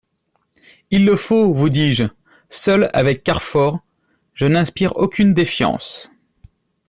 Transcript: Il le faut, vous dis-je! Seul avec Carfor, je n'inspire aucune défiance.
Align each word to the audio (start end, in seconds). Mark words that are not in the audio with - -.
Il 0.89 1.05
le 1.05 1.15
faut, 1.15 1.53
vous 1.53 1.69
dis-je! 1.69 2.05
Seul 2.49 2.89
avec 2.91 3.23
Carfor, 3.23 3.81
je 4.33 4.47
n'inspire 4.47 4.97
aucune 4.97 5.35
défiance. 5.35 6.11